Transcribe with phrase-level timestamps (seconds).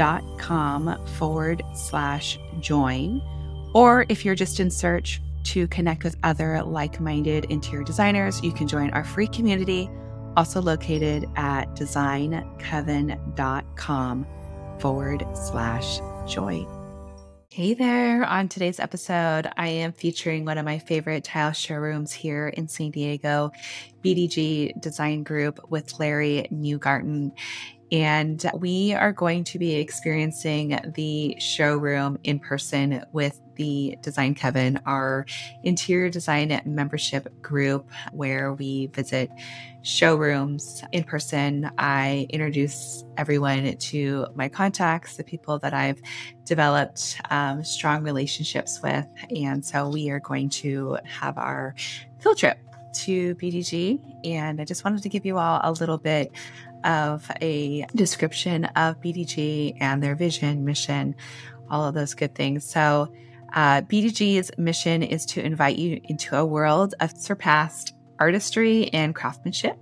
[0.00, 3.20] designcoven.com forward slash join.
[3.74, 8.52] Or if you're just in search to connect with other like minded interior designers, you
[8.52, 9.88] can join our free community,
[10.36, 14.26] also located at designcoven.com
[14.78, 16.66] forward slash join.
[17.52, 18.24] Hey there.
[18.24, 22.92] On today's episode, I am featuring one of my favorite tile showrooms here in San
[22.92, 23.50] Diego,
[24.04, 27.32] BDG Design Group with Larry Neugarten.
[27.92, 34.80] And we are going to be experiencing the showroom in person with the Design Coven,
[34.86, 35.26] our
[35.64, 39.30] interior design membership group, where we visit
[39.82, 41.70] showrooms in person.
[41.76, 46.00] I introduce everyone to my contacts, the people that I've
[46.44, 49.06] developed um, strong relationships with.
[49.34, 51.74] And so we are going to have our
[52.20, 52.58] field trip
[52.92, 54.00] to BDG.
[54.24, 56.32] And I just wanted to give you all a little bit
[56.84, 61.14] of a description of BDG and their vision, mission,
[61.70, 62.64] all of those good things.
[62.64, 63.12] So,
[63.52, 69.76] uh, BDG's mission is to invite you into a world of surpassed artistry and craftsmanship.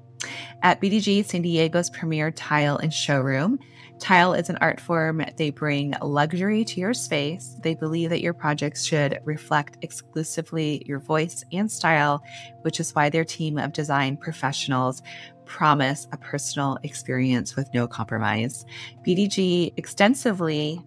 [0.63, 3.59] At BDG, San Diego's premier tile and showroom,
[4.01, 5.25] tile is an art form.
[5.37, 7.57] They bring luxury to your space.
[7.63, 12.23] They believe that your projects should reflect exclusively your voice and style,
[12.63, 15.03] which is why their team of design professionals
[15.49, 18.65] promise a personal experience with no compromise.
[19.05, 20.81] BDG extensively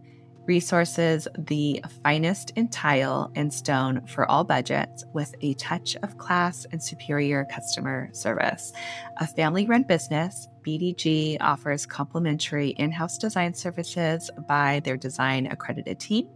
[0.46, 6.66] resources the finest in tile and stone for all budgets with a touch of class
[6.72, 8.74] and superior customer service.
[9.18, 16.00] A family run business, BDG offers complimentary in house design services by their design accredited
[16.00, 16.28] team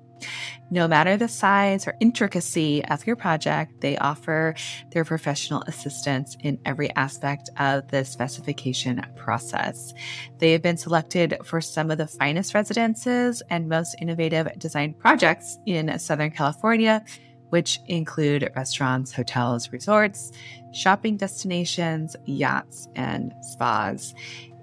[0.72, 4.56] no matter the size or intricacy of your project, they offer
[4.91, 9.94] their professional assistance in every aspect of the specification process.
[10.40, 15.58] They have been selected for some of the finest residences and most innovative design projects
[15.66, 17.03] in Southern California,
[17.50, 20.31] which include restaurants, hotels, resorts,
[20.74, 24.14] shopping destinations, yachts, and spas.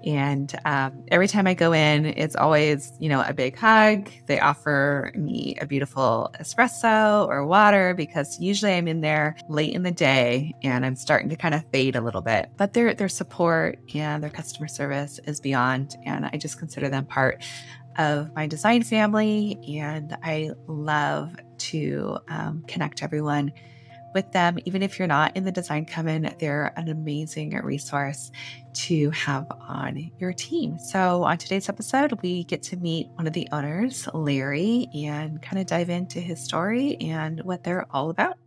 [0.05, 4.09] And um, every time I go in, it's always, you know, a big hug.
[4.25, 9.83] They offer me a beautiful espresso or water because usually I'm in there late in
[9.83, 12.49] the day and I'm starting to kind of fade a little bit.
[12.57, 17.05] But their their support and their customer service is beyond, and I just consider them
[17.05, 17.43] part
[17.97, 19.59] of my design family.
[19.79, 23.51] And I love to um, connect everyone
[24.13, 24.59] with them.
[24.65, 28.31] Even if you're not in the design coven, they're an amazing resource
[28.73, 30.77] to have on your team.
[30.79, 35.59] So, on today's episode, we get to meet one of the owners, Larry, and kind
[35.59, 38.37] of dive into his story and what they're all about.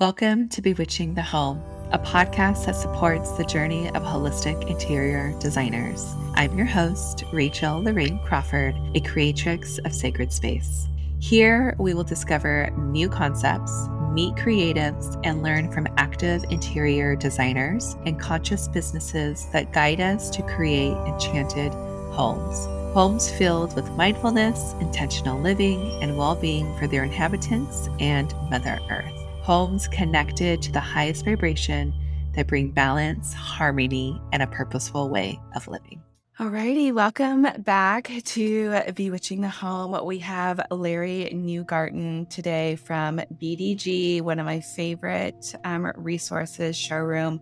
[0.00, 6.04] Welcome to Bewitching the Home, a podcast that supports the journey of holistic interior designers.
[6.34, 10.88] I'm your host, Rachel Lorraine Crawford, a creatrix of sacred space.
[11.20, 18.18] Here, we will discover new concepts meet creatives, and learn from active interior designers and
[18.18, 21.72] conscious businesses that guide us to create enchanted
[22.12, 22.66] homes.
[22.94, 29.12] Homes filled with mindfulness, intentional living, and well being for their inhabitants and Mother Earth.
[29.42, 31.92] Homes connected to the highest vibration
[32.34, 36.03] that bring balance, harmony, and a purposeful way of living.
[36.40, 40.04] Alrighty, welcome back to Bewitching the Home.
[40.04, 47.40] We have Larry Neugarten today from BDG, one of my favorite um, resources, showroom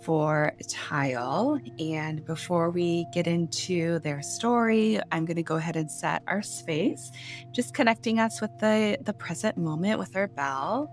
[0.00, 1.60] for tile.
[1.78, 6.40] And before we get into their story, I'm going to go ahead and set our
[6.40, 7.12] space,
[7.52, 10.90] just connecting us with the, the present moment with our bell,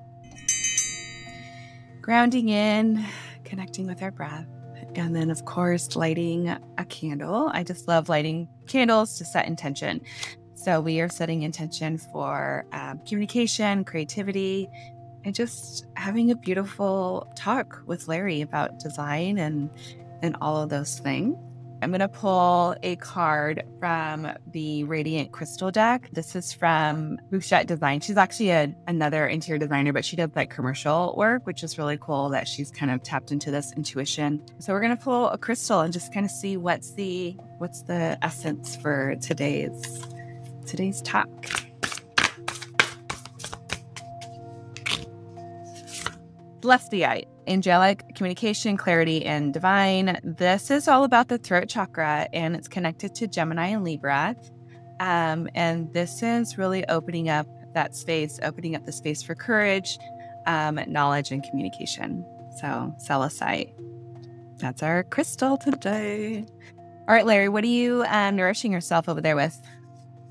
[2.02, 3.06] grounding in,
[3.46, 4.59] connecting with our breath.
[4.96, 7.50] And then, of course, lighting a candle.
[7.54, 10.02] I just love lighting candles to set intention.
[10.56, 14.70] So, we are setting intention for um, communication, creativity,
[15.24, 19.70] and just having a beautiful talk with Larry about design and,
[20.22, 21.38] and all of those things.
[21.82, 26.10] I'm going to pull a card from the Radiant Crystal deck.
[26.12, 28.02] This is from Bouchette Design.
[28.02, 31.98] She's actually a, another interior designer, but she does like commercial work, which is really
[31.98, 34.44] cool that she's kind of tapped into this intuition.
[34.60, 37.84] So we're going to pull a crystal and just kind of see what's the what's
[37.84, 40.06] the essence for today's
[40.66, 41.69] today's talk.
[46.62, 50.20] Celestite, angelic communication, clarity, and divine.
[50.24, 54.36] This is all about the throat chakra and it's connected to Gemini and Libra.
[55.00, 59.98] Um, and this is really opening up that space, opening up the space for courage,
[60.48, 62.26] um, knowledge, and communication.
[62.60, 63.74] So, Celestite.
[64.58, 66.46] That's our crystal today.
[67.08, 69.58] All right, Larry, what are you um, nourishing yourself over there with?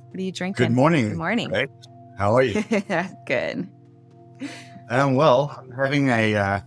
[0.09, 0.67] What are you drinking?
[0.67, 1.09] Good morning.
[1.09, 1.49] Good morning.
[1.49, 1.71] Right?
[2.19, 2.63] How are you?
[3.27, 3.69] Good.
[4.91, 6.61] Um, well, I'm having a, uh,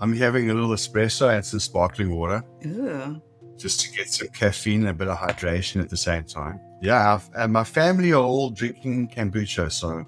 [0.00, 3.20] I'm having a little espresso and some sparkling water, Ooh.
[3.56, 6.60] just to get some caffeine and a bit of hydration at the same time.
[6.82, 10.04] Yeah, I've, and my family are all drinking kombucha, so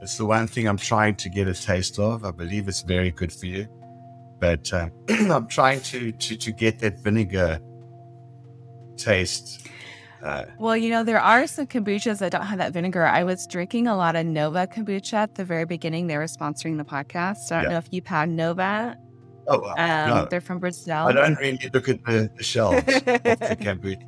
[0.00, 2.24] it's the one thing I'm trying to get a taste of.
[2.24, 3.66] I believe it's very good for you,
[4.38, 7.58] but uh, I'm trying to, to to get that vinegar
[8.96, 9.65] taste.
[10.26, 13.04] Uh, Well, you know, there are some kombuchas that don't have that vinegar.
[13.06, 16.06] I was drinking a lot of Nova kombucha at the very beginning.
[16.08, 17.50] They were sponsoring the podcast.
[17.52, 17.68] I don't Yeah.
[17.70, 18.96] know if you've had Nova.
[19.48, 19.74] oh, wow.
[19.78, 21.06] Um, no, They're from Brazil.
[21.06, 24.02] I don't really look at the, the shelves of the kombucha.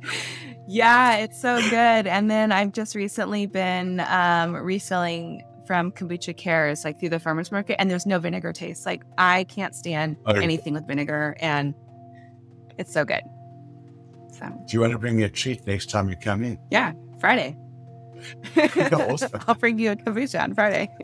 [0.67, 2.07] yeah, it's so good.
[2.07, 7.51] And then I've just recently been um, reselling from Kombucha Cares, like through the farmer's
[7.51, 8.85] market, and there's no vinegar taste.
[8.87, 10.33] Like, I can't stand Oh.
[10.33, 11.73] anything with vinegar, and
[12.77, 13.21] it's so good.
[14.31, 16.59] So, Do you want to bring me a treat next time you come in?
[16.71, 17.57] yeah, Friday.
[19.47, 20.89] I'll bring you a kombucha on Friday.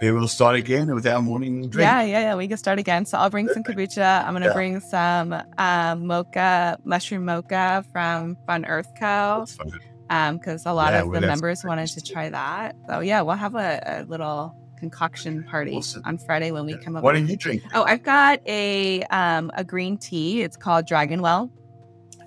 [0.00, 1.86] Then we'll start again with our morning drink.
[1.86, 2.34] Yeah, yeah, yeah.
[2.34, 3.06] We can start again.
[3.06, 4.24] So I'll bring some kombucha.
[4.26, 4.52] I'm gonna Yeah.
[4.52, 9.46] bring some um, mocha, mushroom mocha from Fun Earth Co.
[9.46, 9.72] Fine.
[10.10, 12.76] Um, because a lot Yeah, of the members wanted to try that.
[12.88, 17.02] So yeah, we'll have a, a little concoction party on Friday when we come up.
[17.02, 17.70] What are you drinking?
[17.74, 20.42] Oh, I've got a um a green tea.
[20.42, 21.50] It's called Dragonwell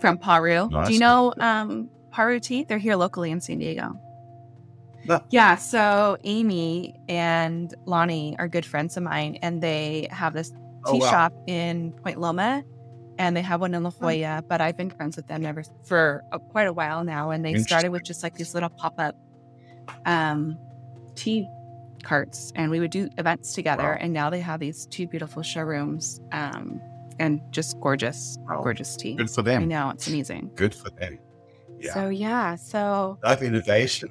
[0.01, 0.69] from Paru.
[0.69, 2.63] Do you know um Paru tea?
[2.67, 3.99] They're here locally in San Diego.
[5.05, 5.21] No.
[5.29, 10.55] Yeah, so Amy and Lonnie are good friends of mine, and they have this tea
[10.85, 11.09] Oh, wow.
[11.09, 12.63] shop in Point Loma,
[13.17, 14.43] and they have one in La Jolla.
[14.49, 17.57] But I've been friends with them ever for uh, quite a while now, and they
[17.59, 19.15] started with just like these little pop up
[20.05, 20.57] um,
[21.15, 21.47] tea
[22.03, 23.83] carts, and we would do events together.
[23.91, 23.97] Wow.
[23.99, 26.79] And now they have these two beautiful showrooms, um,
[27.19, 28.61] and just gorgeous, Wow.
[28.63, 29.15] gorgeous tea.
[29.15, 29.67] Good for I them.
[29.67, 30.51] know it's amazing.
[30.55, 31.17] Good for them.
[31.79, 31.93] Yeah.
[31.93, 34.09] So yeah, so Love innovation,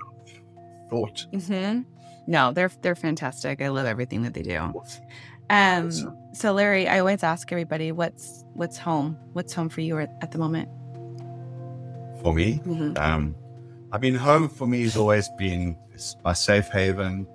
[0.91, 1.27] thought.
[1.33, 1.83] Mm-hmm.
[2.27, 3.61] no, they're they're fantastic.
[3.63, 4.73] I love everything that they do.
[5.51, 5.93] Um,
[6.33, 9.17] so Larry, I always ask everybody, what's what's home?
[9.33, 10.69] What's home for you at, the moment?
[12.23, 12.99] For me, Mhm.
[12.99, 13.35] um,
[13.93, 15.77] I mean, home for me has always been
[16.25, 17.27] my safe haven,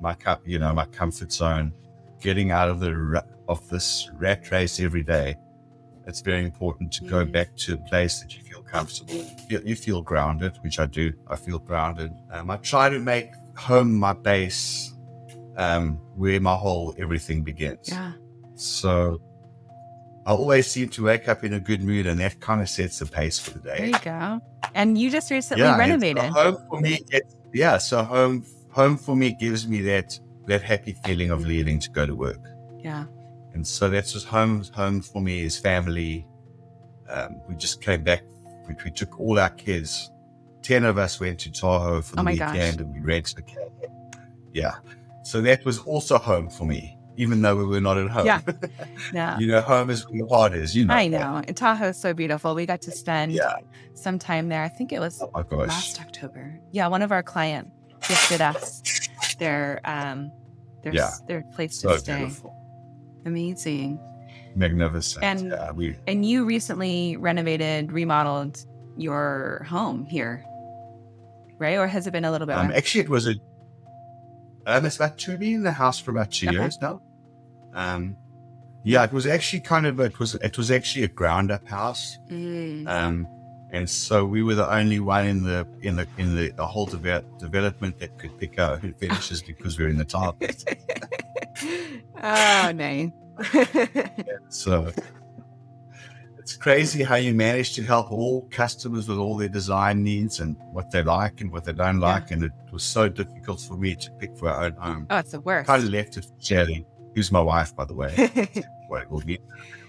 [0.00, 1.72] my cup, you know, my comfort zone.
[2.20, 5.36] Getting out of the of this rat race every day.
[6.06, 7.32] It's very important to go Mhm.
[7.32, 9.24] back to a place that you feel comfortable.
[9.48, 11.12] You, you feel grounded, which I do.
[11.28, 12.12] I feel grounded.
[12.32, 14.92] Um, I try to make home my base,
[15.56, 17.88] um, where my whole everything begins.
[17.88, 18.12] Yeah.
[18.56, 19.20] So
[20.26, 22.98] I always seem to wake up in a good mood, and that kind of sets
[22.98, 23.76] the pace for the day.
[23.78, 24.40] There you go.
[24.74, 26.24] And you just recently so renovated.
[26.24, 27.78] home for me, it's, yeah.
[27.78, 28.44] So home,
[28.78, 32.42] home for me gives me that that happy feeling of leaving to go to work,
[32.82, 33.04] Yeah.
[33.52, 34.62] and so that's just home.
[34.74, 36.26] Home for me is family.
[37.10, 38.22] Um, we just came back.
[38.68, 40.10] We, we took all our kids.
[40.62, 42.52] Ten of us went to Tahoe for the Oh my gosh.
[42.54, 43.90] weekend, and we rented a cabin.
[44.54, 44.74] Yeah,
[45.24, 48.26] so that was also home for me, even though we were not at home.
[48.26, 48.40] Yeah.
[49.12, 49.38] Yeah.
[49.38, 50.74] you know, home is where your heart is.
[50.76, 50.94] You know.
[50.94, 51.42] I know.
[51.46, 52.54] And Tahoe's so beautiful.
[52.54, 53.54] We got to spend Yeah.
[53.94, 54.62] some time there.
[54.62, 56.60] I think it was Oh last October.
[56.72, 57.70] Yeah, one of our clients
[58.08, 58.82] gifted us
[59.38, 60.32] their um
[60.82, 61.10] their Yeah.
[61.26, 62.18] their place So to stay.
[62.18, 62.54] beautiful,
[63.26, 63.98] Amazing.
[64.56, 65.24] magnificent.
[65.24, 68.58] And- yeah, we And you recently renovated, remodeled
[68.96, 70.44] your home here,
[71.58, 71.76] right?
[71.78, 72.56] Or has it been a little bit?
[72.56, 73.34] Um, actually, it was a.
[74.66, 75.36] Um, it's about two.
[75.38, 76.56] Been in the house for about two Okay.
[76.56, 77.00] years now.
[77.74, 78.16] Um,
[78.84, 82.18] yeah, it was actually kind of it was it was actually a ground up house.
[82.30, 82.88] Mm.
[82.88, 83.26] Um,
[83.70, 86.86] and so we were the only one in the in the in the, the whole
[86.86, 90.42] deve- development that could pick our own finishes because we are in the top.
[92.22, 93.10] oh, nice.
[94.48, 94.90] So
[96.38, 100.56] it's crazy how you manage to help all customers with all their design needs and
[100.72, 102.30] what they like and what they don't like.
[102.30, 105.06] And it was so difficult for me to pick for our own home.
[105.10, 105.66] oh, it's the worst.
[105.66, 108.10] kind of left it for Shelley, who's my wife, by the way.
[108.88, 109.42] what we'll meet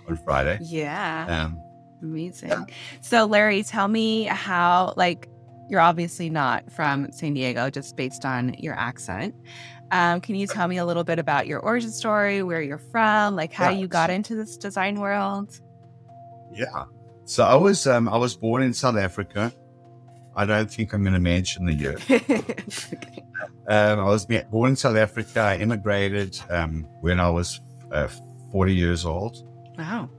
[0.09, 0.59] on Friday.
[0.61, 1.45] yeah.
[1.45, 1.61] Um,
[2.01, 2.67] Amazing.
[3.01, 5.27] So, Larry, tell me how, like,
[5.69, 9.35] you're obviously not from San Diego, just based on your accent.
[9.91, 13.35] Um, can you tell me a little bit about your origin story, where you're from,
[13.35, 15.59] like how Yeah, you got into this design world?
[16.53, 16.85] yeah.
[17.25, 19.53] So I was um, I was born in South Africa.
[20.35, 21.97] I don't think I'm going to mention the year.
[22.09, 23.23] okay.
[23.67, 25.39] Um, I was born in South Africa.
[25.41, 28.07] I immigrated um, when I was uh,
[28.51, 29.45] 40 years old
[29.77, 30.09] Wow.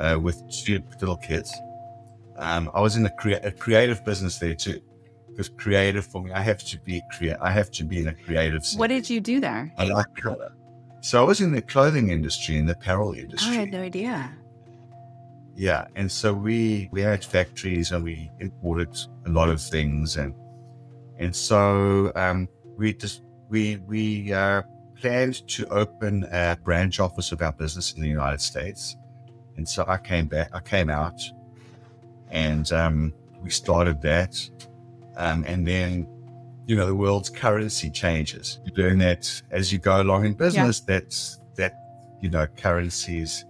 [0.00, 1.52] Uh, with two little kids.
[2.36, 4.80] Um, I was in a, crea- a creative business there too,
[5.28, 8.14] because creative for me, I have to be crea- I have to be in a
[8.14, 8.64] creative.
[8.76, 9.72] What did you do there?
[9.76, 10.52] I like color.
[11.02, 14.32] So I was in the clothing industry, in the apparel Oh, I had no idea.
[15.56, 20.34] Yeah, and so we we had factories and we imported a lot of things, and
[21.18, 24.62] and so um, we just we we uh,
[24.96, 28.96] planned to open a branch office of our business in the United States,
[29.60, 31.20] and so I came back, I came out,
[32.30, 33.12] and um,
[33.42, 34.34] we started that,
[35.18, 36.08] um, and then
[36.66, 38.58] you know the world's currency changes.
[38.64, 40.80] You learn that as you go along in business.
[40.80, 41.74] That's that
[42.22, 43.44] you know currencies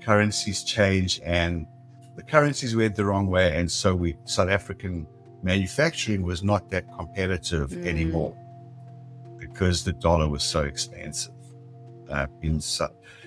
[0.00, 1.66] currencies change and
[2.16, 5.06] the currencies went the wrong way and so we south african
[5.42, 7.86] manufacturing was not that competitive Mm.
[7.86, 8.36] anymore
[9.38, 11.32] because the dollar was so expensive
[12.10, 12.60] uh, in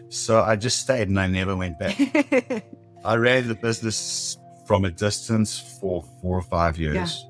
[0.09, 1.97] so, i just stayed and i never went back.
[3.05, 7.25] I ran the business from a distance for four or five years.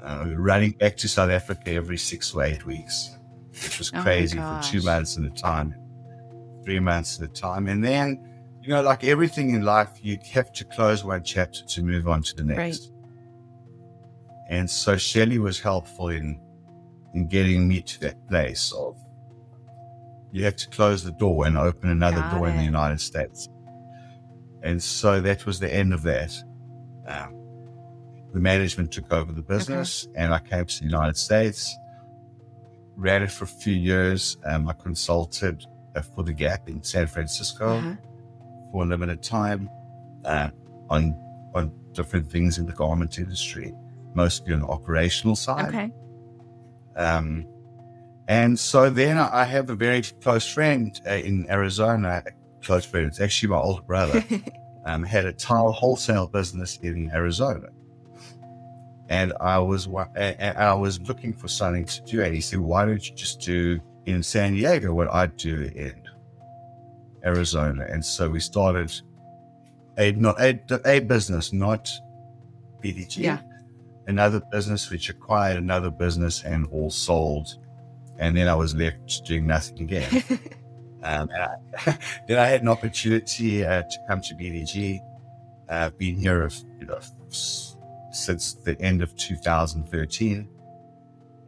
[0.00, 3.16] Uh, running back to south africa every six or eight weeks
[3.50, 5.74] which was Oh crazy for two months at a time
[6.68, 7.66] three months at a time.
[7.66, 8.22] And then
[8.62, 12.22] you know, like everything in life, you have to close one chapter to move on
[12.22, 12.58] to the next.
[12.58, 12.80] Right.
[14.50, 16.38] And so Shelley was helpful in
[17.14, 18.98] in getting me to that place of
[20.32, 22.62] you have to close the door and open another Got door in the.
[22.64, 23.48] United States.
[24.62, 26.32] And so that was the end of that.
[27.06, 27.34] Um,
[28.34, 31.74] the management took over the business, and I came to the United States.
[32.96, 34.36] Ran it for a few years.
[34.44, 35.64] Um, I consulted
[35.96, 37.94] uh, for the Gap in San Francisco Uh-huh.
[38.72, 39.70] for a limited time
[40.24, 40.50] uh,
[40.90, 41.14] on
[41.54, 43.72] on different things in the garment industry,
[44.14, 45.68] mostly on the operational side.
[45.68, 45.90] Okay.
[46.96, 47.46] Um,
[48.28, 52.22] and so then I have a very close friend uh, in Arizona,
[52.62, 53.06] close friend.
[53.06, 54.24] It's actually my older brother.
[54.86, 57.68] um, had a tile wholesale business in Arizona,
[59.08, 62.22] and I was wa- a- a- I was looking for something to do.
[62.22, 65.94] And he said, "Why don't you just do in San Diego what I do in
[67.24, 68.92] Arizona?" And so we started
[69.98, 71.90] a not a, a business, not
[72.82, 73.18] BDG.
[73.18, 73.38] Yeah.
[74.06, 77.48] Another business which acquired another business and all sold,
[78.18, 80.24] and then I was left doing nothing again.
[81.02, 81.96] Um, I,
[82.28, 84.98] then I had an opportunity uh, to come to BDG.
[85.70, 86.98] Uh, I've been here, of, you know,
[88.10, 90.48] since the end of 2013,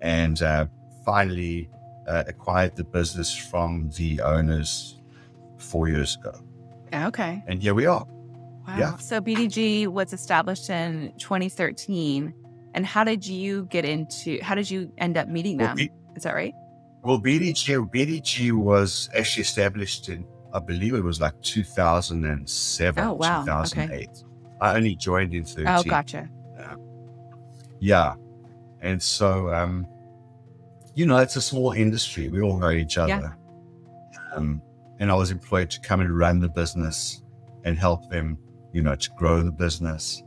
[0.03, 0.67] and uh,
[1.05, 1.69] finally
[2.07, 5.01] uh, acquired the business from the owners
[5.59, 6.41] four years ago.
[6.95, 7.43] okay.
[7.47, 8.07] And here we are.
[8.67, 8.77] Wow.
[8.79, 8.97] Yeah.
[8.99, 12.35] So BDG was established in 2013.
[12.75, 15.77] And how did you get into, how did you end up meeting them?
[16.17, 16.55] Is that right?
[17.03, 23.41] well, BDG, BDG was actually established in, I believe it was like 2007, Oh, wow.
[23.43, 24.07] Okay.
[24.07, 24.09] 2008.
[24.61, 25.67] I only joined in 13.
[25.67, 26.29] Oh, gotcha.
[27.79, 28.15] Yeah.
[28.83, 29.87] And so, um,
[30.95, 32.29] you know, it's a small industry.
[32.29, 33.35] We all know each other.
[34.35, 34.61] Um,
[34.99, 37.23] and I was employed to come and run the business
[37.65, 38.37] and help them,
[38.73, 40.23] you know, to grow the business.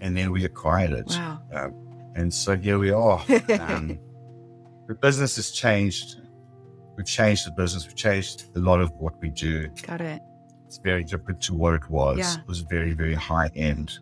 [0.00, 1.08] And then we acquired it.
[1.08, 1.72] Wow.
[2.14, 3.24] And so here we are.
[4.92, 6.20] The business has changed.
[6.98, 7.86] We've changed the business.
[7.86, 9.68] We've changed a lot of what we do.
[9.86, 10.20] Got it.
[10.66, 12.18] It's very different to what it was.
[12.18, 12.34] Yeah.
[12.34, 13.98] It was very, very high end,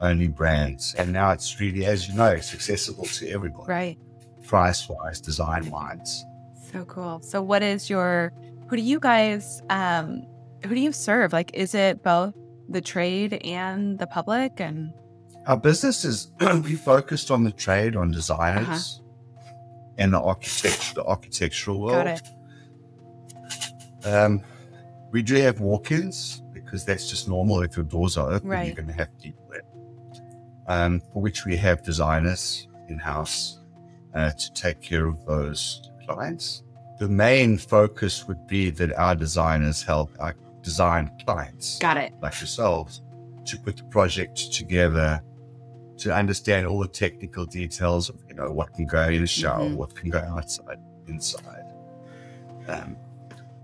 [0.00, 0.94] only brands.
[0.96, 3.98] And now it's really, as you know, it's accessible to everyone, Right.
[4.44, 6.24] price wise, design wise.
[6.72, 7.20] So cool.
[7.20, 8.32] So what is your
[8.68, 10.26] who do you guys um
[10.64, 11.34] who do you serve?
[11.34, 12.34] Like is it both
[12.70, 14.90] the trade and the public and
[15.46, 16.32] Our business is,
[16.64, 19.02] we focused on the trade, on designers
[19.98, 22.06] and the architect, the architectural world.
[22.06, 22.22] got it.
[24.06, 24.42] Um,
[25.10, 27.62] we do have walk-ins because that's just normal.
[27.62, 28.66] If your doors are open, Right.
[28.66, 29.62] you're going to have people there.
[30.66, 33.60] Um, for which we have designers in-house
[34.14, 36.62] uh, to take care of those clients.
[36.98, 42.14] The main focus would be that our designers help our design clients Got it.
[42.22, 43.02] like yourselves
[43.46, 45.20] to put the project together
[45.98, 49.60] to understand all the technical details of you know what can go in a shower,
[49.60, 49.76] Mhm.
[49.76, 51.64] what can go outside, inside.
[52.68, 52.96] Um,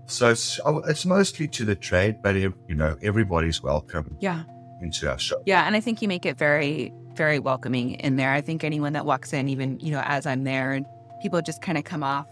[0.05, 4.43] so it's oh, it's mostly to the trade, but you know everybody's welcome Yeah.
[4.81, 5.39] into our shop.
[5.45, 8.31] Yeah, and I think you make it very very welcoming in there.
[8.31, 10.85] I think anyone that walks in even, you know, as I'm there and
[11.21, 12.25] people just kind of come off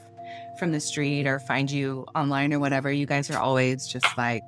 [0.57, 4.41] from the street or find you online or whatever, you guys are always just like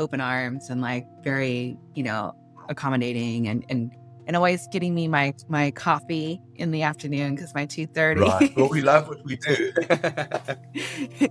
[0.00, 2.34] open arms and like very, you know,
[2.68, 3.92] accommodating and and
[4.28, 8.20] and always getting me my my coffee in the afternoon because my two thirty.
[8.20, 8.52] Right.
[8.56, 9.72] Well, we love what we do.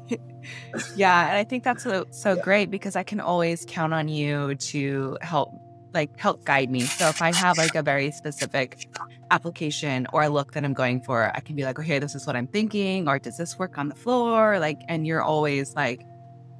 [0.95, 2.41] yeah, and I think that's so so Yeah.
[2.41, 5.53] great because I can always count on you to help
[5.93, 6.81] like help guide me.
[6.81, 8.87] So if I have like a very specific
[9.29, 12.25] application or a look that I'm going for, I can be like, okay, this is
[12.25, 14.59] what I'm thinking, or does this work on the floor?
[14.59, 16.01] Like, and you're always like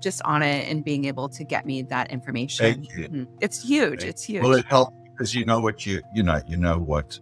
[0.01, 2.75] just on it and being able to get me that information.
[2.85, 3.09] Thank you.
[3.09, 3.27] Mhm.
[3.41, 4.01] It's huge.
[4.01, 4.43] Thank It's huge.
[4.43, 7.19] Well, it helps because you know what you you know you know what.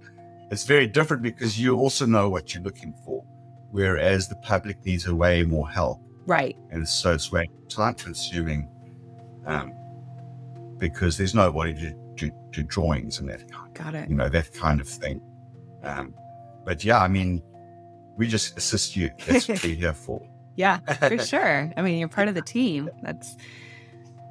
[0.52, 3.24] It's very different because you also know what you're looking for,
[3.72, 6.56] whereas the public needs a way more help, right.
[6.70, 8.70] and so it's way time consuming,
[9.48, 9.74] um,
[10.78, 14.08] because there's nobody to do, do drawings and that Got it.
[14.08, 15.20] you know that kind of thing.
[15.84, 16.14] Um,
[16.64, 17.42] but yeah, I mean,
[18.16, 19.10] we just assist you.
[19.26, 20.22] That's what we're here for.
[20.58, 21.74] Yeah, for sure.
[21.76, 22.90] I mean, you're part of the team.
[23.02, 23.36] That's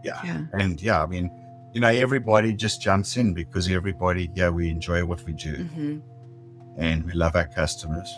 [0.03, 0.19] Yeah.
[0.25, 0.41] yeah.
[0.55, 1.31] And yeah, I mean,
[1.75, 5.65] you know, everybody just jumps in because everybody, yeah, we enjoy what we do.
[5.65, 5.99] hmm
[6.77, 8.13] and we love our customers.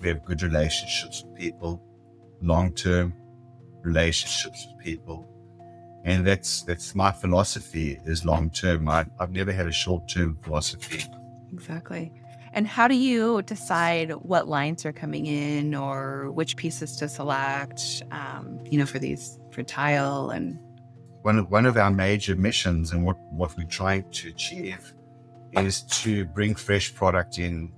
[0.00, 1.82] We have good relationships with people,
[2.42, 3.14] long term
[3.82, 5.26] relationships with people.
[6.04, 8.88] And that's that's my philosophy is long term.
[8.88, 11.04] I, I've never had a short term philosophy.
[11.52, 12.12] Exactly.
[12.54, 18.02] And how do you decide what lines are coming in or which pieces to select,
[18.10, 20.58] um, you know, for these, for tile and,
[21.22, 24.92] One of one of our major missions and what, what we're trying to achieve
[25.52, 27.72] is to bring fresh product in,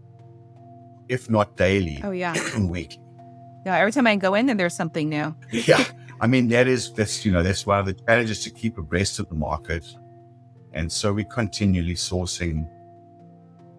[1.08, 2.34] if not daily, oh, yeah.
[2.58, 3.00] weekly.
[3.66, 3.76] Yeah.
[3.76, 5.34] Every time I go in there, there's something new.
[5.50, 5.84] yeah
[6.20, 9.18] i mean that is that's you know that's one of the challenges to keep abreast
[9.18, 9.84] of the market
[10.72, 12.68] and so we're continually sourcing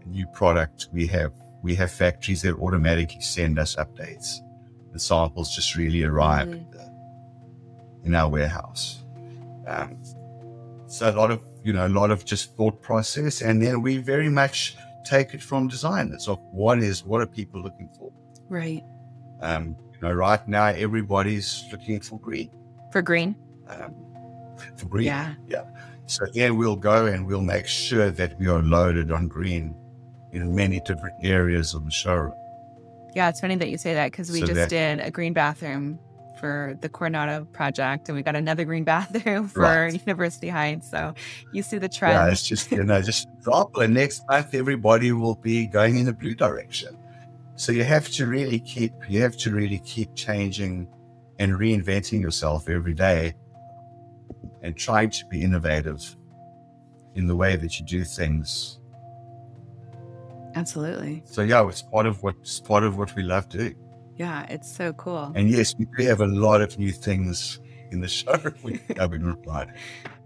[0.06, 1.32] new product we have
[1.64, 4.40] we have factories that automatically send us updates
[4.92, 6.66] the samples just really arrive Mhm.
[8.04, 9.05] in our warehouse
[9.68, 9.98] um,
[10.88, 13.98] so a lot of you know a lot of just thought process and then we
[13.98, 18.12] very much take it from designers of what is what are people looking for
[18.50, 18.84] Right.
[19.42, 22.52] um, you know, right now everybody's looking for green.
[22.92, 23.36] For green.
[23.68, 23.96] Um,
[24.78, 25.06] for green.
[25.08, 25.34] Yeah.
[25.48, 25.64] Yeah.
[26.06, 29.74] So then we'll go and we'll make sure that we are loaded on green
[30.34, 32.34] in many different areas of the showroom.
[33.16, 33.30] Yeah.
[33.30, 35.98] It's funny that you say that because we So just that- did a green bathroom
[36.38, 39.94] for the Coronado project and we got another green bathroom for Right.
[39.94, 40.90] University Heights.
[40.90, 41.14] So
[41.52, 42.14] you see the trend.
[42.14, 43.82] Yeah, it's just you know just example.
[43.82, 46.98] And next month everybody will be going in the blue direction.
[47.56, 50.88] So you have to really keep you have to really keep changing
[51.40, 53.36] and reinventing yourself every day
[54.62, 56.16] and trying to be innovative
[57.16, 58.80] in the way that you do things
[60.56, 61.22] Absolutely.
[61.26, 63.76] So yeah, it's part of what it's part of what we love doing.
[64.16, 64.46] Yeah.
[64.50, 65.32] It's so cool.
[65.36, 67.60] And yes, we do have a lot of new things
[67.92, 69.68] in the show we haven't right.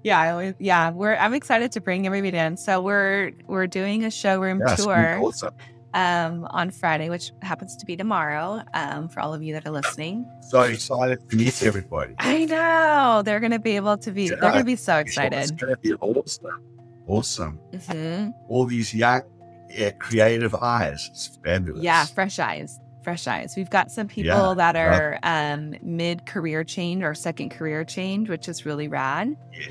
[0.03, 2.55] Yeah, I always, yeah, we're I'm excited to bring everybody in.
[2.57, 5.53] So we're we're doing a showroom Yeah, tour awesome.
[5.93, 8.61] um on Friday, which happens to be tomorrow.
[8.73, 10.25] Um, for all of you that are listening.
[10.49, 12.15] So excited to meet everybody.
[12.17, 15.35] I know they're gonna be able to be they're gonna be so excited.
[15.37, 15.81] It's excited.
[15.81, 16.63] gonna be awesome.
[17.07, 17.59] Awesome.
[17.73, 18.33] Mhm.
[18.47, 19.23] All these young,
[19.69, 21.09] yeah, creative eyes.
[21.11, 21.83] It's fabulous.
[21.83, 22.79] Yeah, fresh eyes.
[23.03, 23.53] Fresh eyes.
[23.55, 28.29] We've got some people Yeah, that are um mid career change or second career change,
[28.29, 29.35] which is really rad.
[29.53, 29.67] Yeah.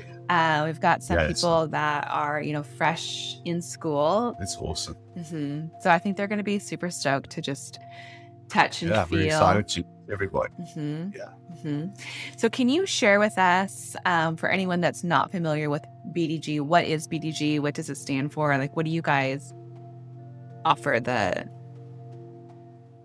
[0.61, 4.95] Uh, we've got some people that are, you know, fresh in school It's awesome.
[5.29, 7.79] hmm So I think they're going to be super stoked to just
[8.47, 9.17] touch and Yeah, feel.
[9.17, 10.53] we're excited to everybody.
[10.73, 11.29] hmm Yeah.
[11.63, 11.85] hmm
[12.37, 16.85] So can you share with us, um, for anyone that's not familiar with BDG, what
[16.85, 17.59] is BDG?
[17.59, 18.55] What does it stand for?
[18.57, 19.51] Like, what do you guys
[20.65, 21.47] offer the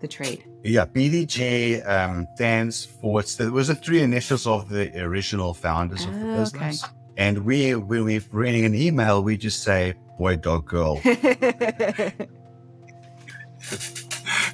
[0.01, 0.43] the trade?
[0.63, 5.53] Yeah, BDG um, stands for it's the, it was the three initials of the original
[5.53, 6.39] founders of the Oh, okay.
[6.39, 6.83] business.
[7.17, 10.99] And we, when we're reading an email, we just say boy, dog, girl,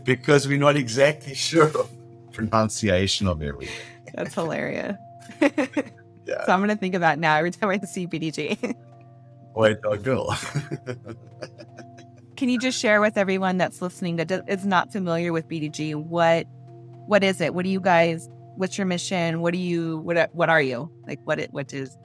[0.04, 1.90] because we're not exactly sure of
[2.32, 3.76] pronunciation of everything.
[4.14, 4.96] that's hilarious.
[6.24, 6.46] Yeah.
[6.46, 8.76] So I'm going to think of that now every time I see BDG.
[9.56, 10.38] Boy, dog, girl.
[12.42, 16.48] Can you just share with everyone that's listening that is not familiar with BDG what
[17.06, 17.54] what is it?
[17.54, 18.32] What do you guys?
[18.56, 19.42] What's your mission?
[19.42, 20.00] What do you?
[20.00, 20.92] What what are you?
[21.06, 21.96] Like what it what is?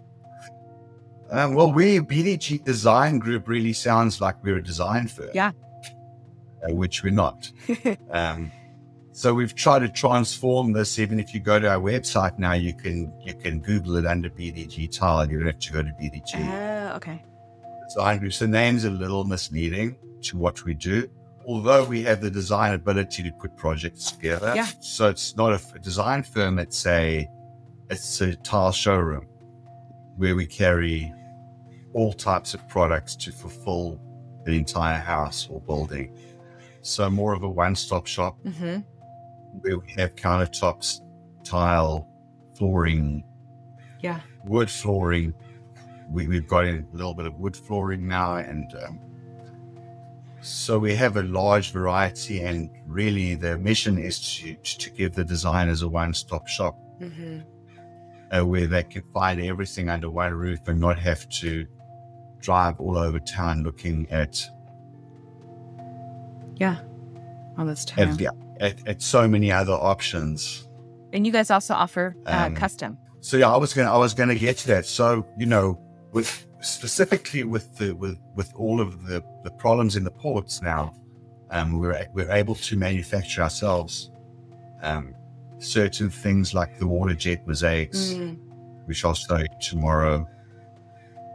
[1.30, 5.30] um, well, we BDG Design Group really sounds like we're a design firm.
[5.32, 5.52] Yeah.
[6.62, 7.50] Uh, which we're not.
[8.10, 8.52] Um,
[9.12, 10.98] so we've tried to transform this.
[10.98, 14.28] Even if you go to our website now, you can you can Google it under
[14.28, 15.30] BDG Tile.
[15.30, 17.24] You don't have to go to BDG Oh, okay.
[17.88, 18.34] Design Group.
[18.34, 21.08] So the name's a little misleading to what we do.
[21.46, 24.66] Although we have the design ability to put projects together, Yeah.
[24.80, 26.58] so it's not a design firm.
[26.58, 27.28] It's a
[27.88, 29.26] it's a tile showroom
[30.16, 31.12] where we carry
[31.92, 34.00] all types of products to fulfill
[34.46, 36.16] an entire house or building.
[36.82, 38.78] So more of a one-stop shop hmm
[39.60, 41.00] where we have countertops,
[41.44, 42.06] tile,
[42.58, 43.24] flooring,
[44.00, 44.20] Yeah.
[44.44, 45.32] wood flooring.
[46.10, 48.98] We, we've got a little bit of wood flooring now, and um,
[50.40, 52.40] so we have a large variety.
[52.42, 57.40] And really, the mission is to to give the designers a one-stop shop hmm
[58.32, 61.64] uh, where they can find everything under one roof and not have to
[62.40, 64.42] drive all over town looking at
[66.56, 66.76] Yeah.
[67.58, 68.08] All this time.
[68.10, 70.68] at, at, at so many other options.
[71.12, 72.98] And you guys also offer uh, Um, custom.
[73.20, 74.86] So yeah, I was gonna I was gonna get to that.
[74.86, 75.78] So you know,
[76.12, 80.94] with specifically with the with with all of the the problems in the ports now,
[81.50, 84.10] um, we're we're able to manufacture ourselves
[84.82, 85.14] um,
[85.58, 88.38] certain things like the water jet mosaics, Mm.
[88.86, 90.26] which I'll show you tomorrow.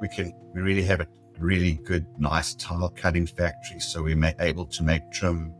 [0.01, 1.07] We can we really have a
[1.39, 5.53] really good, nice tile cutting factory, so we're able to make trim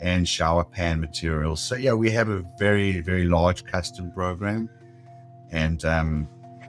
[0.00, 1.60] and shower pan materials.
[1.60, 4.68] So yeah, we have a very very large custom program,
[5.50, 6.28] and um,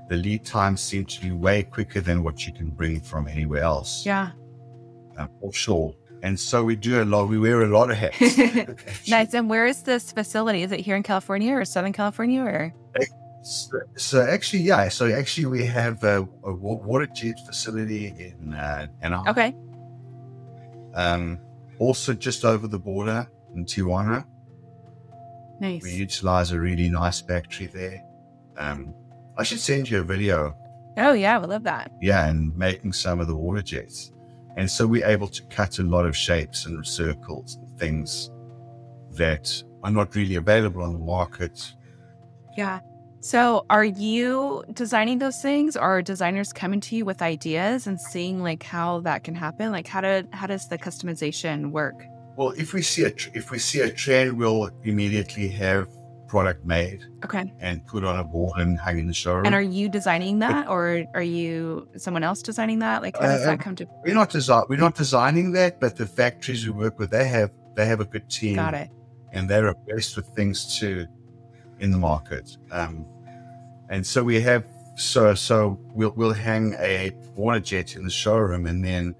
[0.09, 3.63] the lead times seem to be way quicker than what you can bring from anywhere
[3.63, 4.31] else Yeah.
[5.17, 5.93] um, offshore.
[6.23, 7.29] And so we do a lot.
[7.29, 8.17] We wear a lot of hats.
[9.07, 9.33] Nice.
[9.35, 10.63] And where is this facility?
[10.63, 12.73] Is it here in California or Southern California or?
[13.43, 14.89] So, so actually, yeah.
[14.89, 19.27] So actually, we have a, a water jet facility in uh, Anaheim.
[19.29, 19.55] Okay.
[20.95, 21.39] Um,
[21.79, 24.25] also, just over the border in Tijuana,
[25.59, 25.83] Nice.
[25.83, 28.03] we utilize a really nice factory there.
[28.57, 28.93] Um,
[29.37, 30.55] I should send you a video.
[30.97, 31.35] Oh, yeah.
[31.35, 31.91] I would love that.
[32.01, 34.11] Yeah, and making some of the water jets,
[34.57, 38.31] and so we're able to cut a lot of shapes and circles and things
[39.11, 41.73] that are not really available on the market.
[42.57, 42.79] Yeah.
[43.19, 47.99] So are you designing those things or are designers coming to you with ideas and
[47.99, 49.71] seeing like how that can happen?
[49.71, 52.05] Like how do how does the customization work?
[52.35, 55.87] Well, if we see a tr- if we see a trend, we'll immediately have
[56.27, 57.51] product made Okay.
[57.59, 59.45] and put on a board and hang in the showroom.
[59.45, 63.01] And are you designing that or are you someone else designing that?
[63.01, 65.95] Like how does Uh, that come to we're not design we're not designing that, but
[65.95, 68.89] the factories we work with, they have they have a good team, Got it.
[69.31, 71.05] and they're abreast with things too
[71.79, 72.57] in the market.
[72.71, 73.05] Um,
[73.89, 78.65] and so we have so so we'll we'll hang a water jet in the showroom,
[78.65, 79.15] and then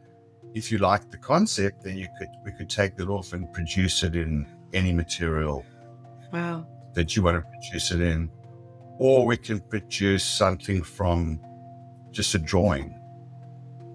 [0.54, 4.04] if you like the concept, then you could we could take that off and produce
[4.04, 5.63] it in any material
[6.34, 6.67] Wow.
[6.97, 8.27] That you want to produce it in,
[8.97, 11.39] or we can produce something from
[12.12, 12.99] just a drawing,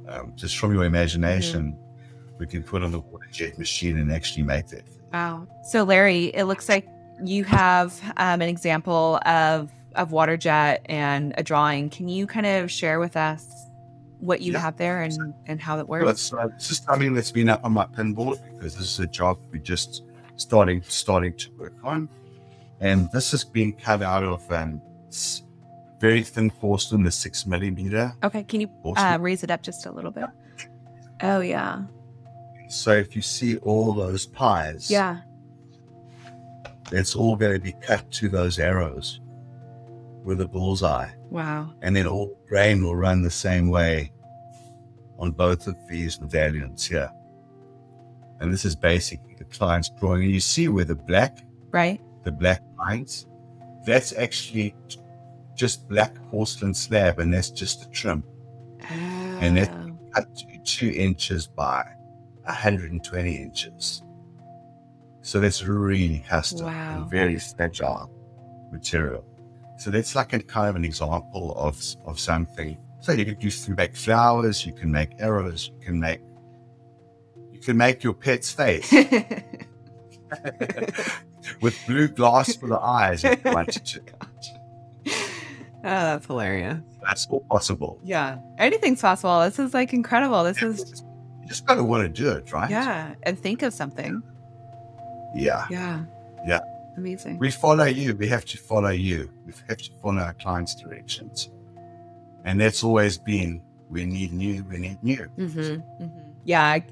[0.08, 1.76] um, just from your imagination.
[2.38, 4.84] We can put on the water jet machine and actually make that.
[5.12, 5.48] Wow.
[5.64, 6.86] So Larry, it looks like
[7.24, 11.90] you have um, an example of of water jet and a drawing.
[11.90, 13.44] Can you kind of share with us
[14.20, 14.60] what you Yeah.
[14.60, 16.12] have there and and how that Well, works?
[16.12, 19.06] it's, uh, it's just something that's been up on my pinboard because this is a
[19.08, 20.04] job we're just
[20.36, 22.08] starting starting to work on,
[22.82, 24.82] and this has been cut out of um,
[26.00, 28.12] very thin porcelain, the six millimeter.
[28.24, 30.26] Okay, can you uh, raise it up just a little bit?
[31.22, 31.82] Oh yeah,
[32.68, 35.20] So if you see all those pies, yeah.
[36.90, 39.20] it's all going to be cut to those arrows
[40.24, 41.08] with a bullseye.
[41.30, 41.74] Wow.
[41.82, 44.12] And then all grain will run the same way
[45.18, 47.10] on both of these medallions here.
[48.40, 50.24] And this is basically the client's drawing.
[50.24, 51.38] And you see where the black,
[51.70, 52.00] Right.
[52.24, 53.26] The black lines,
[53.84, 54.74] that's actually
[55.54, 58.22] just black porcelain slab, and that's just a trim.
[59.40, 59.88] And it- Oh, ah.
[60.14, 61.82] Cut to two inches by
[62.44, 64.02] 120 inches.
[65.22, 66.96] So that's really custom Wow.
[67.02, 68.10] and very fragile
[68.70, 69.24] material.
[69.78, 72.76] So that's like a kind of an example of of something.
[73.00, 76.20] So you can you can make flowers, you can make arrows, you can make
[77.50, 78.92] you can make your pet's face
[81.60, 84.00] with blue glass for the eyes if you wanted to.
[85.84, 86.80] Oh, that's hilarious.
[87.02, 87.98] That's all possible.
[88.04, 88.38] Yeah.
[88.58, 89.40] Anything's possible.
[89.40, 90.44] This is like incredible.
[90.44, 91.02] This is
[91.40, 92.70] You just gotta want to do it, right?
[92.70, 93.14] yeah.
[93.24, 94.22] And think of something.
[95.34, 95.66] Yeah.
[95.70, 96.04] Yeah.
[96.46, 96.60] Yeah.
[96.96, 97.38] Amazing.
[97.38, 98.14] We follow you.
[98.14, 99.28] We have to follow you.
[99.44, 101.50] We have to follow our clients' directions.
[102.44, 105.28] And that's always been we need new, we need new.
[105.36, 106.06] Mm-hmm.
[106.44, 106.62] Yeah.
[106.64, 106.84] I,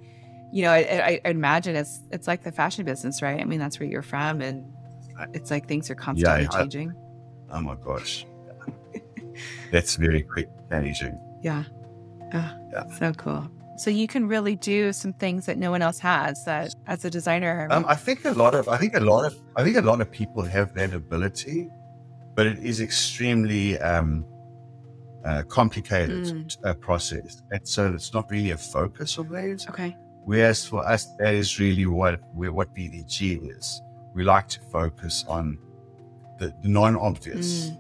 [0.53, 3.41] you know, I, I, I imagine it's it's like the fashion business, right?
[3.41, 4.65] I mean, that's where you're from, and
[5.33, 6.93] it's like things are constantly I- changing.
[7.53, 8.27] Oh my gosh.
[9.73, 11.19] that's very quick changing.
[11.43, 11.65] Yeah.
[12.33, 12.87] Oh, Yeah.
[12.99, 13.51] So cool.
[13.77, 16.45] So you can really do some things that no one else has.
[16.45, 17.67] That as a designer.
[17.71, 20.01] Um, I think a lot of I think a lot of I think a lot
[20.01, 21.69] of people have that ability,
[22.35, 24.25] but it is extremely um
[25.25, 26.57] uh, complicated Mm.
[26.65, 29.67] uh, process, and so it's not really a focus of theirs.
[29.69, 29.97] Okay.
[30.25, 33.83] Whereas for us, that is really what what BDG is.
[34.15, 35.59] We like to focus on
[36.39, 37.77] the, the non-obvious, Mm.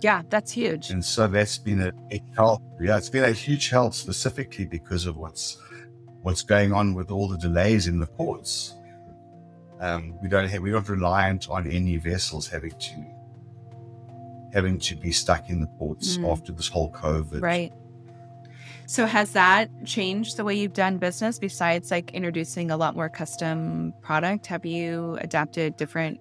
[0.00, 0.90] Yeah, that's huge.
[0.90, 2.62] and so that's been a big help.
[2.80, 5.56] Yeah, it's been a huge help specifically because of what's
[6.22, 8.74] what's going on with all the delays in the ports.
[9.80, 13.04] Um, we don't have, we're not reliant on any vessels having to
[14.52, 16.30] having to be stuck in the ports Mm.
[16.32, 17.40] after this whole COVID.
[17.42, 17.72] Right.
[18.86, 23.08] So has that changed the way you've done business besides like introducing a lot more
[23.08, 24.46] custom product?
[24.46, 26.20] Have you adapted different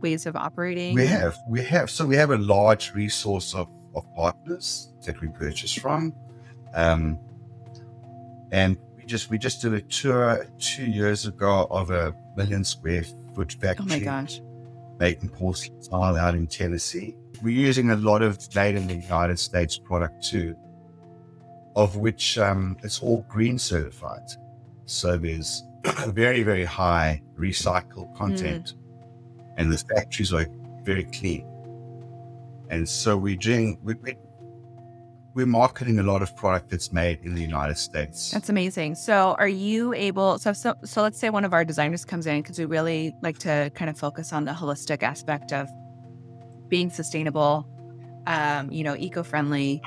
[0.00, 0.94] ways of operating?
[0.94, 1.90] We have, we have.
[1.90, 6.14] So we have a large resource of, of partners that we purchase from,
[6.74, 7.18] um,
[8.52, 13.04] and we just we just did a tour two years ago of a million square
[13.34, 14.40] foot Oh factory my gosh.
[14.98, 17.16] making porcelain out in Tennessee.
[17.42, 20.54] We're using a lot of made in the United States product too,
[21.76, 24.28] of which um, it's all green certified.
[24.86, 28.74] So there's a very very high recycled content,
[29.56, 30.46] and the factories are
[30.82, 31.46] very clean.
[32.70, 34.16] And so we're doing we, we,
[35.34, 38.30] we're marketing a lot of product that's made in the United States.
[38.30, 38.96] That's amazing.
[38.96, 42.42] So are you able so so, so let's say one of our designers comes in
[42.42, 45.68] because we really like to kind of focus on the holistic aspect of
[46.68, 47.68] being sustainable,
[48.26, 49.82] um, you know, eco-friendly,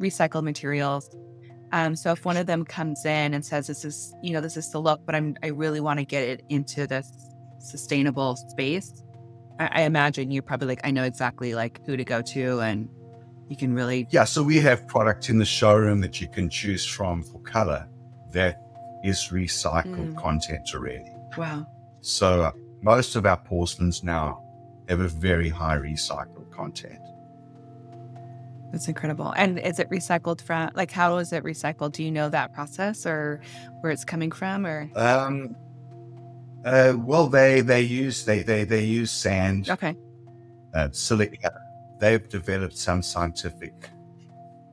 [0.00, 1.10] recycled materials.
[1.72, 4.56] Um, so if one of them comes in and says this is, you know, this
[4.56, 7.10] is the look, but I'm I really want to get it into this
[7.58, 9.02] sustainable space,
[9.58, 12.88] I, I imagine you're probably like, I know exactly like who to go to and
[13.48, 16.84] you can really Yeah, so we have product in the showroom that you can choose
[16.86, 17.86] from for color
[18.32, 18.60] that
[19.04, 20.16] is recycled Mm.
[20.16, 21.12] content already.
[21.36, 21.66] wow.
[22.00, 24.42] So uh, most of our porcelains now
[24.88, 27.00] have a very high recycled content.
[28.72, 29.32] That's incredible.
[29.36, 31.92] And is it recycled from like how is it recycled?
[31.92, 33.40] Do you know that process or
[33.80, 35.56] where it's coming from or Um,
[36.64, 39.94] uh, well, they they use they they they use sand, okay.
[40.74, 41.52] uh, silica.
[42.00, 43.72] They've developed some scientific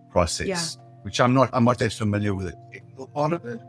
[0.09, 3.61] process, which I'm not I'm not that familiar with the technical part of it,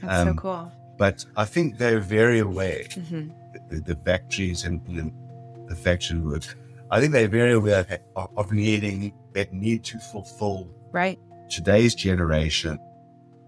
[0.00, 0.72] That's so Um, cool.
[0.96, 3.28] but I think they're very aware hmm
[3.70, 5.12] the, the factories and the,
[5.68, 6.56] the factory work.
[6.90, 11.18] I think they're very aware of, of needing that need to fulfill Right.
[11.50, 12.78] today's generation,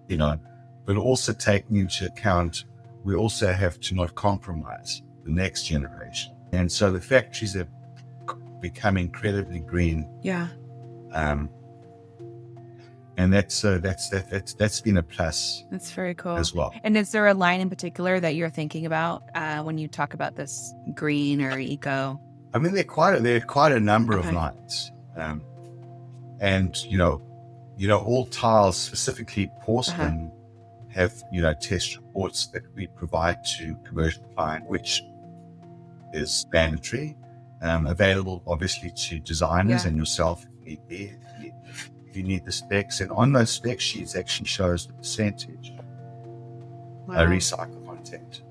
[0.08, 0.38] you know,
[0.84, 2.64] but also taking into account
[3.02, 6.34] we also have to not compromise the next generation.
[6.52, 7.68] And so the factories have
[8.60, 10.06] become incredibly green.
[10.22, 10.48] Yeah.
[11.12, 11.48] Um,
[13.16, 16.36] and that's uh, that's that, that's that's been a plus That's very cool.
[16.36, 16.74] as well.
[16.84, 20.12] And is there a line in particular that you're thinking about uh, when you talk
[20.14, 22.20] about this green or eco?
[22.52, 24.28] I mean, there are quite a, there are quite a number Okay.
[24.28, 25.42] of lines, um,
[26.40, 27.22] and you know,
[27.76, 30.36] you know, all tiles, specifically porcelain, Uh-huh.
[30.88, 35.02] have you know test reports that we provide to commercial client, which
[36.12, 37.16] is mandatory,
[37.62, 39.88] um, available obviously to designers Yeah.
[39.90, 43.00] and yourself if need if you- need the specs.
[43.00, 45.72] And on those spec sheets, actually shows the percentage
[47.06, 47.14] Wow.
[47.14, 48.42] uh, recycled content,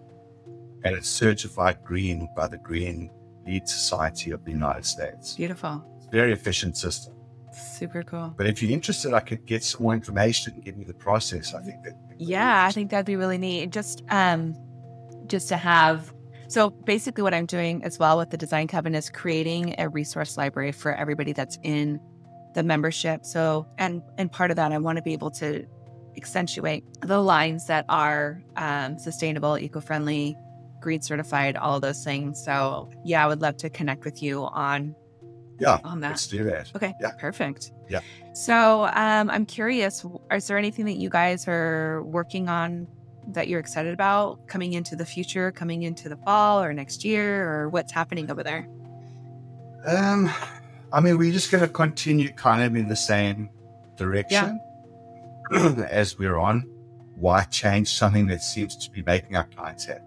[0.86, 3.10] and it's certified green by the Green
[3.50, 5.36] LEED Society of the United States.
[5.36, 5.84] Beautiful.
[6.12, 7.14] Very efficient system.
[7.52, 8.34] Super cool.
[8.38, 11.54] But if you're interested, I could get some more information and give you the process.
[11.54, 11.94] I think that.
[12.18, 13.72] Yeah, I think that'd be really neat.
[13.72, 14.56] Just um
[15.28, 16.14] just to have
[16.48, 20.38] so basically what I'm doing as well with the design coven is creating a resource
[20.38, 22.00] library for everybody that's in
[22.56, 23.26] the membership.
[23.26, 25.66] So and and part of that I want to be able to
[26.18, 30.36] accentuate the lines that are um, sustainable, eco-friendly,
[30.82, 32.44] green certified, all of those things.
[32.44, 34.96] So yeah, I would love to connect with you on
[35.60, 36.10] Yeah, on that.
[36.10, 36.72] let's do that.
[36.76, 36.94] Okay.
[37.02, 37.12] Yeah.
[37.20, 37.72] Perfect.
[37.90, 38.00] Yeah.
[38.34, 42.88] So um, I'm curious, is there anything that you guys are working on
[43.34, 47.48] that you're excited about coming into the future, coming into the fall or next year,
[47.50, 48.68] or what's happening over there?
[49.86, 50.30] Um,
[50.92, 53.50] I mean, we're just going to continue kind of in the same
[53.98, 54.60] direction
[55.52, 56.62] as we're on.
[57.16, 60.02] Why change something that seems to be making our clients happy?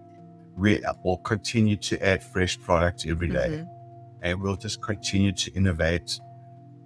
[0.57, 3.69] We will continue to add fresh product every day, Mhm.
[4.23, 6.21] and we'll just continue to innovate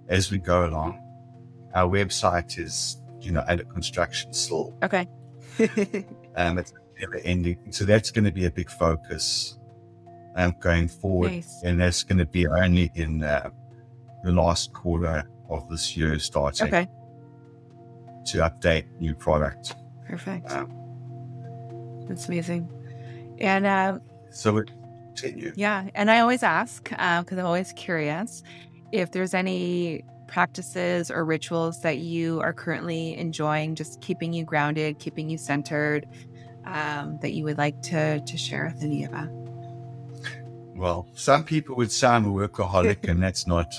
[0.07, 0.99] as we go along.
[1.75, 4.73] Our website is, you know, under construction still.
[4.83, 5.07] Okay.
[6.37, 7.57] Um, it's never ending.
[7.71, 9.57] So that's going to be a big focus
[10.35, 11.31] um, going forward.
[11.31, 11.63] nice.
[11.63, 13.49] And that's going to be only in uh,
[14.23, 16.87] the last quarter of this year starting Okay.
[18.27, 19.75] to update new product.
[20.07, 20.51] Perfect.
[20.51, 20.69] Um,
[22.07, 22.69] That's amazing.
[23.39, 23.99] And uh,
[24.31, 24.71] so it
[25.15, 25.53] continue.
[25.55, 28.43] yeah, and I always ask because I'm always curious
[28.91, 34.99] if there's any practices or rituals that you are currently enjoying, just keeping you grounded,
[34.99, 36.05] keeping you centered,
[36.65, 39.29] um, that you would like to to share with any of us?
[40.75, 43.73] Well, some people would say I'm a workaholic, and that's not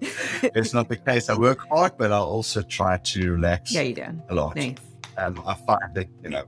[0.00, 1.28] it's not the case.
[1.30, 3.72] I work hard, but I also try to relax.
[3.72, 4.56] Yeah, you do a lot.
[4.56, 4.76] Nice.
[5.16, 6.44] And I find that you know,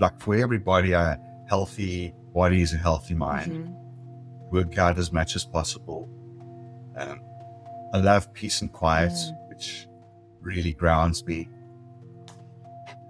[0.00, 3.52] like for everybody, a healthy body is a healthy mind.
[3.52, 4.52] Mhm.
[4.52, 6.08] Work out as much as possible.
[6.96, 7.20] Um,
[7.92, 9.12] I love peace and quiet,
[9.48, 9.88] which
[10.40, 11.48] really grounds me.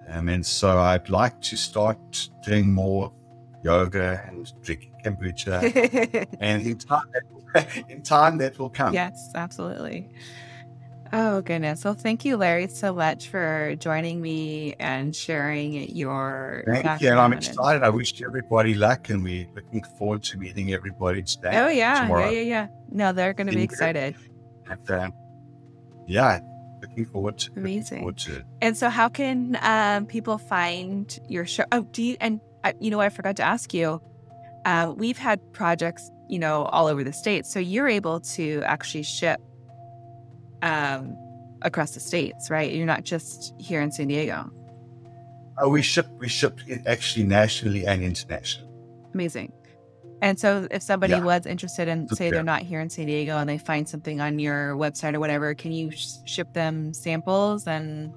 [0.09, 3.13] Um, and so I'd like to start doing more
[3.63, 6.27] yoga and drinking kombucha.
[6.41, 7.03] and in time,
[7.89, 8.95] in time that will come.
[8.95, 10.09] yes, absolutely.
[11.13, 11.85] Oh goodness.
[11.85, 17.11] Well, thank you, Larry, so much for joining me and sharing your Thank you.
[17.11, 17.83] And I'm excited.
[17.83, 21.53] I wish everybody luck and we're looking forward to meeting everybody today.
[21.55, 22.29] Oh yeah, tomorrow.
[22.29, 22.67] yeah, yeah, yeah.
[22.91, 24.17] No, they're going to be excited.
[24.69, 25.11] And, uh,
[26.07, 26.41] yeah,
[26.83, 27.99] looking forward to Amazing.
[27.99, 28.45] forward to it.
[28.61, 31.65] And so, how can um, people find your show?
[31.73, 32.17] Oh, do you?
[32.21, 34.03] And uh, you know, I forgot to ask you.
[34.65, 37.47] Uh, we've had projects, you know, all over the state.
[37.47, 39.41] So you're able to actually ship
[40.63, 41.17] um,
[41.63, 42.73] across the states, right?
[42.73, 44.51] You're not just here in San Diego.
[45.61, 48.71] Oh, we ship we ship actually nationally and internationally.
[49.15, 49.53] Amazing.
[50.21, 51.21] And so, if somebody Yeah.
[51.23, 52.31] was interested in, say, Yeah.
[52.33, 55.55] they're not here in San Diego and they find something on your website or whatever,
[55.55, 58.13] can you sh- ship them samples and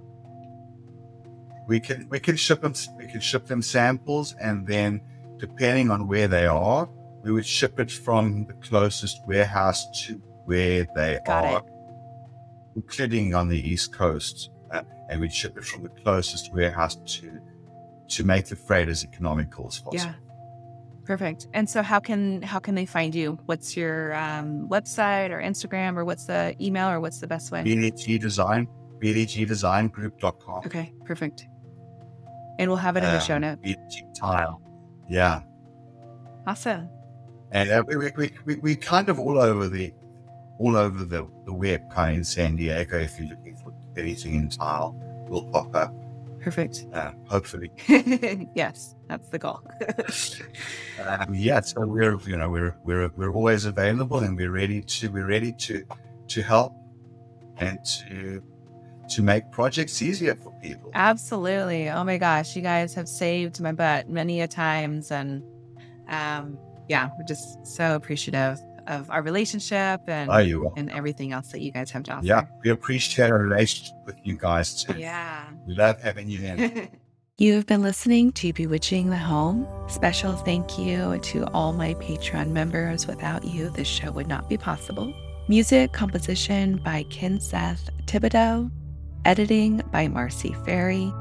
[1.68, 5.02] We can we can ship them we can ship them samples and then
[5.38, 6.90] depending on where they are,
[7.24, 11.64] we would ship it from the closest warehouse to where they Got are, it.
[12.76, 17.40] Including on the east coast, uh, and we'd ship it from the closest warehouse to
[18.10, 19.96] to make the freight as economical as possible.
[19.96, 20.14] Yeah.
[21.06, 21.48] Perfect.
[21.54, 23.40] And so how can how can they find you?
[23.46, 27.64] What's your um, website or Instagram or what's the email or what's the best way?
[27.64, 28.68] BDG Design,
[29.02, 30.64] BDGDesignGroup.com.
[30.66, 31.48] Okay, perfect.
[32.60, 33.62] And we'll have it in the show Um, notes.
[33.66, 34.62] BDG Tile.
[35.10, 35.42] Yeah.
[36.46, 36.90] Awesome.
[37.52, 39.92] And uh, we, we, we, we kind of all over the
[40.62, 43.00] all over the, the web kind of in San Diego.
[43.00, 44.96] If you're looking for anything in tile,
[45.28, 45.94] will pop up.
[46.40, 46.86] Perfect.
[46.94, 47.72] Uh, hopefully,
[48.56, 49.62] yes, that's the goal.
[51.06, 51.60] um, yeah.
[51.62, 55.52] So we're you know we're we're we're always available and we're ready to we're ready
[55.54, 55.86] to
[56.30, 56.74] to help
[57.58, 58.42] and to
[59.10, 60.90] to make projects easier for people.
[60.96, 61.90] Absolutely.
[61.90, 65.44] Oh my gosh, you guys have saved my butt many a times and
[66.10, 66.58] um
[66.90, 68.60] yeah, we're just so appreciative
[68.92, 70.72] of our relationship and ah, you?
[70.78, 72.26] and everything else that you guys have to offer.
[72.26, 74.98] Yeah, we appreciate our relationship with you guys too.
[74.98, 75.46] Yeah.
[75.66, 76.90] We love having you in.
[77.38, 79.66] You have been listening to Bewitching the Home.
[79.88, 83.08] Special thank you to all my Patreon members.
[83.08, 85.12] Without you, this show would not be possible.
[85.48, 88.70] Music composition by Ken Seth Thibodeau,
[89.26, 91.12] editing by Marcy Ferry,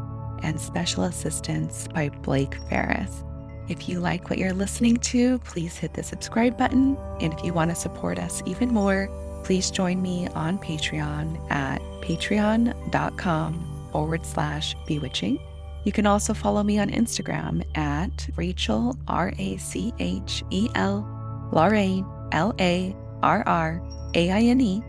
[0.42, 3.24] and special assistance by Blake Ferris.
[3.70, 6.96] If you like what you're listening to, please hit the subscribe button.
[7.20, 9.08] And if you want to support us even more,
[9.44, 15.38] please join me on Patreon at patreon.com forward slash bewitching.
[15.84, 21.06] You can also follow me on Instagram at Rachel, R A C H E L,
[21.52, 23.80] Larraine, L A R R
[24.16, 24.82] A I N E,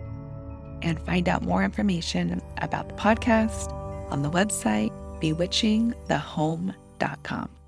[0.81, 3.71] and find out more information about the podcast
[4.11, 4.89] on the website
[5.21, 7.60] bewitchingthehome.com.